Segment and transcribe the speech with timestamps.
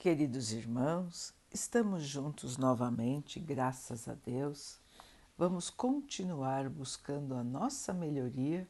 [0.00, 4.80] Queridos irmãos, estamos juntos novamente, graças a Deus.
[5.36, 8.66] Vamos continuar buscando a nossa melhoria,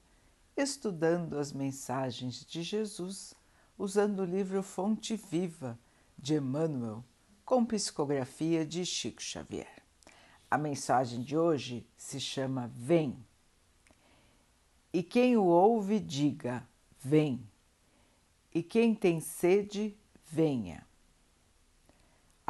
[0.57, 3.33] estudando as mensagens de Jesus,
[3.79, 5.79] usando o livro Fonte Viva
[6.19, 7.05] de Emmanuel,
[7.45, 9.85] com psicografia de Chico Xavier.
[10.51, 13.25] A mensagem de hoje se chama Vem.
[14.93, 16.67] E quem o ouve, diga:
[16.99, 17.49] Vem.
[18.53, 20.90] E quem tem sede, venha.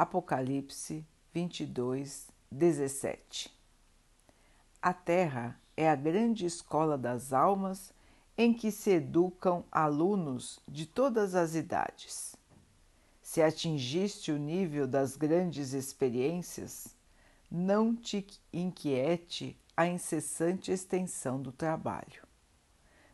[0.01, 3.55] Apocalipse 22, 17
[4.81, 7.93] A Terra é a grande escola das almas
[8.35, 12.35] em que se educam alunos de todas as idades.
[13.21, 16.95] Se atingiste o nível das grandes experiências,
[17.51, 22.27] não te inquiete a incessante extensão do trabalho.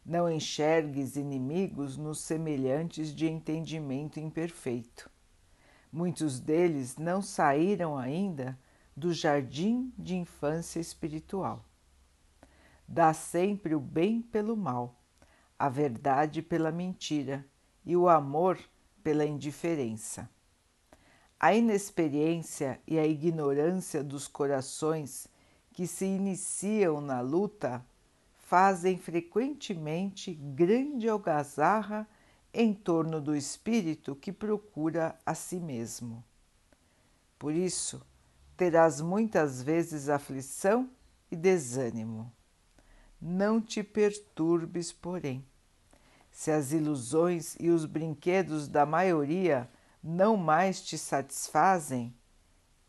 [0.06, 5.12] Não enxergues inimigos nos semelhantes de entendimento imperfeito
[5.92, 8.58] Muitos deles não saíram ainda
[8.96, 11.64] do jardim de infância espiritual.
[12.88, 14.96] Dá sempre o bem pelo mal,
[15.58, 17.46] a verdade pela mentira
[17.86, 18.60] e o amor
[19.04, 20.30] pela indiferença.
[21.40, 25.28] A inexperiência e a ignorância dos corações
[25.72, 27.86] que se iniciam na luta
[28.48, 32.08] fazem frequentemente grande algazarra
[32.60, 36.24] em torno do espírito que procura a si mesmo.
[37.38, 38.02] Por isso,
[38.58, 40.90] terás muitas vezes aflição
[41.30, 42.34] e desânimo.
[43.22, 45.46] Não te perturbes, porém.
[46.32, 49.70] Se as ilusões e os brinquedos da maioria
[50.02, 52.12] não mais te satisfazem,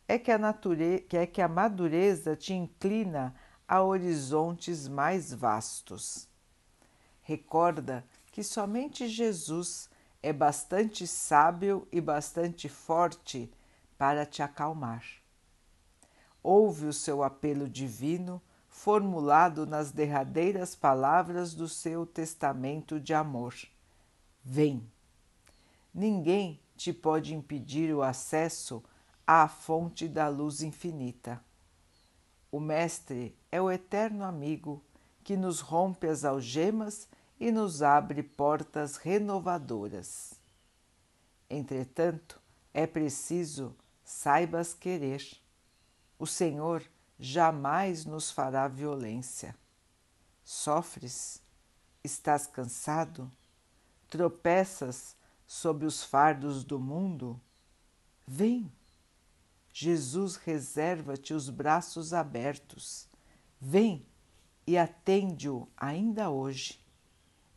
[0.08, 3.34] é que a, natureza, é que a madureza te inclina
[3.66, 6.27] a horizontes mais vastos.
[7.20, 8.02] Recorda
[8.39, 9.91] que somente Jesus
[10.22, 13.53] é bastante sábio e bastante forte
[13.98, 15.05] para te acalmar.
[16.41, 23.57] Ouve o seu apelo divino formulado nas derradeiras palavras do seu testamento de amor.
[24.45, 24.89] Vem!
[25.92, 28.85] Ninguém te pode impedir o acesso
[29.27, 31.42] à fonte da luz infinita.
[32.52, 34.80] O Mestre é o eterno amigo
[35.24, 40.34] que nos rompe as algemas e nos abre portas renovadoras.
[41.48, 42.40] Entretanto,
[42.74, 45.22] é preciso saibas querer.
[46.18, 46.82] O Senhor
[47.18, 49.54] jamais nos fará violência.
[50.44, 51.42] Sofres?
[52.02, 53.30] Estás cansado?
[54.08, 55.16] Tropeças
[55.46, 57.40] sob os fardos do mundo?
[58.26, 58.72] Vem!
[59.72, 63.08] Jesus reserva-te os braços abertos.
[63.60, 64.06] Vem
[64.66, 66.80] e atende-o ainda hoje.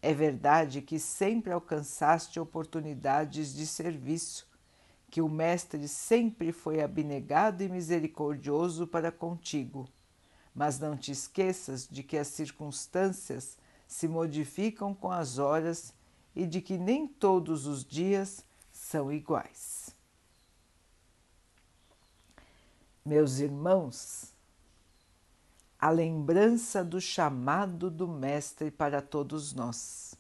[0.02, 4.48] É verdade que sempre alcançaste oportunidades de serviço,
[5.12, 9.88] que o Mestre sempre foi abnegado e misericordioso para contigo.
[10.56, 13.58] Mas não te esqueças de que as circunstâncias
[13.88, 15.94] se modificam com as horas
[16.36, 19.96] e de que nem todos os dias são iguais.
[23.06, 24.34] Meus irmãos,
[25.82, 30.14] a lembrança do chamado do Mestre para todos nós.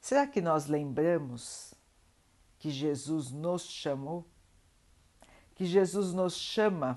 [0.00, 1.74] Será que nós lembramos
[2.60, 4.24] que Jesus nos chamou?
[5.56, 6.96] Que Jesus nos chama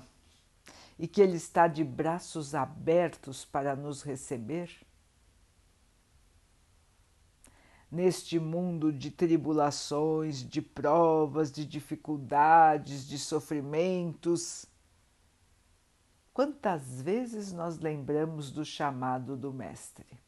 [0.96, 4.70] e que Ele está de braços abertos para nos receber?
[7.90, 14.66] Neste mundo de tribulações, de provas, de dificuldades, de sofrimentos,
[16.36, 20.20] Quantas vezes nós lembramos do chamado do Mestre?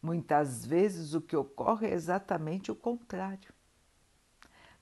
[0.00, 3.52] Muitas vezes o que ocorre é exatamente o contrário.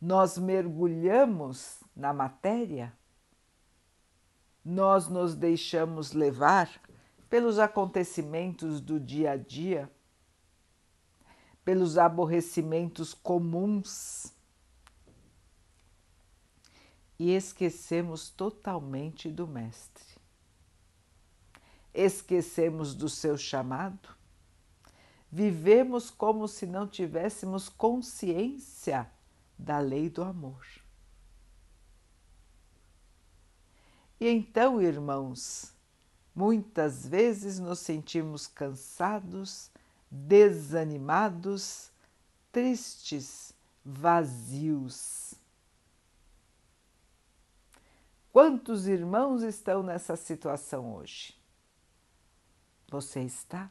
[0.00, 2.97] Nós mergulhamos na matéria,
[4.65, 6.71] nós nos deixamos levar
[7.28, 9.91] pelos acontecimentos do dia a dia,
[11.65, 14.33] pelos aborrecimentos comuns
[17.21, 20.03] e esquecemos totalmente do Mestre.
[21.93, 24.09] Esquecemos do seu chamado,
[25.31, 29.07] vivemos como se não tivéssemos consciência
[29.59, 30.67] da lei do amor.
[34.19, 35.75] E então, irmãos,
[36.34, 39.71] muitas vezes nos sentimos cansados,
[40.11, 41.91] desanimados,
[42.51, 43.53] tristes,
[43.84, 45.29] vazios
[48.32, 51.36] Quantos irmãos estão nessa situação hoje?
[52.88, 53.68] Você está?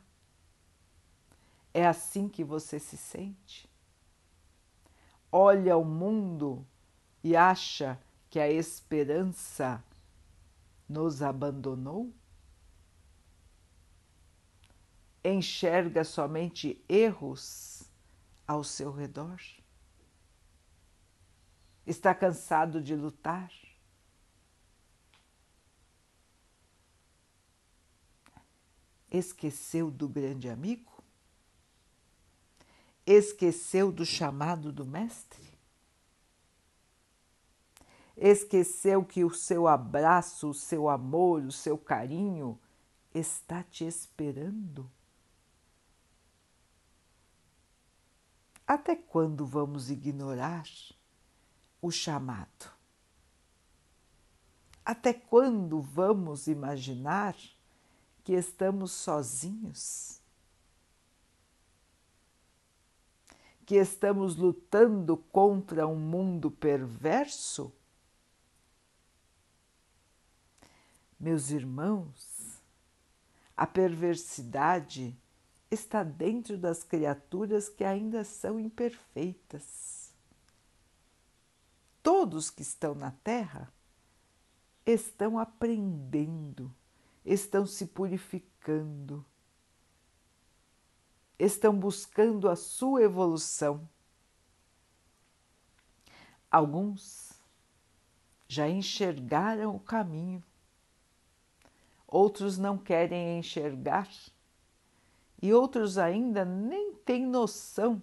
[1.73, 3.69] É assim que você se sente?
[5.31, 6.67] Olha o mundo
[7.23, 7.97] e acha
[8.29, 9.81] que a esperança
[10.89, 12.11] nos abandonou?
[15.23, 17.83] Enxerga somente erros
[18.45, 19.39] ao seu redor?
[21.85, 23.69] Está cansado de lutar?
[29.11, 31.03] Esqueceu do grande amigo?
[33.06, 35.50] Esqueceu do chamado do Mestre?
[38.15, 42.59] Esqueceu que o seu abraço, o seu amor, o seu carinho
[43.13, 44.89] está te esperando?
[48.67, 50.67] Até quando vamos ignorar
[51.81, 52.71] o chamado?
[54.85, 57.35] Até quando vamos imaginar
[58.30, 60.22] que estamos sozinhos?
[63.66, 67.74] Que estamos lutando contra um mundo perverso?
[71.20, 72.62] Meus irmãos,
[73.58, 75.18] a perversidade
[75.72, 80.14] está dentro das criaturas que ainda são imperfeitas.
[82.04, 83.74] Todos que estão na Terra
[84.86, 86.72] estão aprendendo,
[87.30, 89.24] estão se purificando,
[91.38, 93.88] estão buscando a sua evolução.
[96.50, 97.40] Alguns
[98.48, 100.44] já enxergaram o caminho,
[102.08, 104.10] outros não querem enxergar
[105.40, 108.02] e outros ainda nem têm noção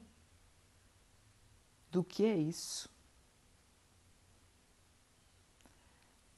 [1.91, 2.89] do que é isso.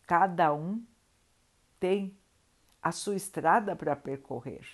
[0.06, 0.82] Cada um
[1.78, 2.16] tem
[2.82, 4.66] a sua estrada para percorrer,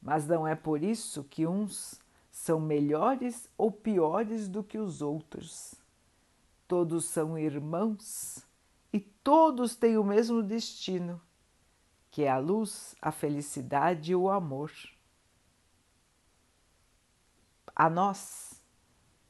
[0.00, 2.00] mas não é por isso que uns
[2.30, 5.74] são melhores ou piores do que os outros.
[6.66, 8.44] Todos são irmãos
[8.92, 11.20] e todos têm o mesmo destino,
[12.10, 14.72] que é a luz, a felicidade e o amor
[17.74, 18.62] a nós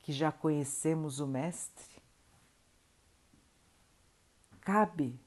[0.01, 2.03] que já conhecemos o Mestre,
[4.61, 5.19] cabe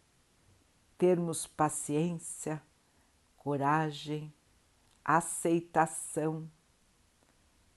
[0.97, 2.61] termos paciência,
[3.37, 4.33] coragem,
[5.03, 6.49] aceitação,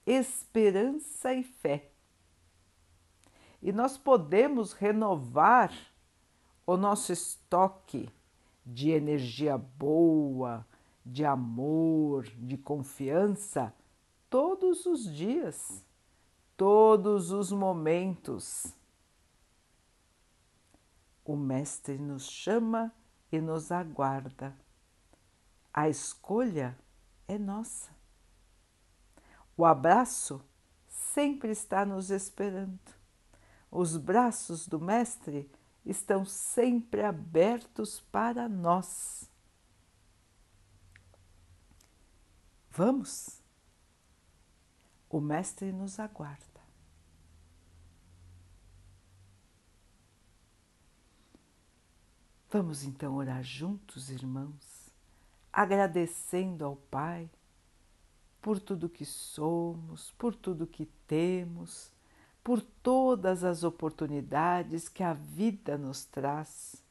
[0.07, 1.91] esperança e fé.
[3.61, 5.73] E nós podemos renovar
[6.67, 8.09] o nosso estoque
[8.65, 10.67] de energia boa,
[11.05, 13.75] de amor, de confiança
[14.31, 15.85] todos os dias,
[16.57, 18.73] todos os momentos.
[21.25, 22.93] O Mestre nos chama
[23.31, 24.57] e nos aguarda.
[25.73, 26.77] A escolha
[27.27, 27.91] é nossa.
[29.57, 30.41] O abraço
[30.89, 32.79] sempre está nos esperando.
[33.71, 35.51] Os braços do Mestre
[35.85, 39.31] estão sempre abertos para nós.
[42.71, 43.43] Vamos?
[45.11, 46.58] O Mestre nos aguarda.
[52.51, 54.91] Vamos então orar juntos, irmãos,
[55.53, 57.29] agradecendo ao Pai
[58.41, 61.93] por tudo que somos, por tudo que temos,
[62.43, 66.83] por todas as oportunidades que a vida nos traz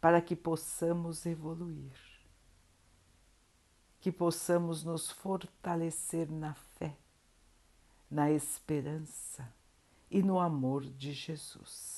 [0.00, 1.92] para que possamos evoluir,
[4.00, 6.96] que possamos nos fortalecer na fé
[8.10, 9.52] na esperança
[10.10, 11.97] e no amor de Jesus.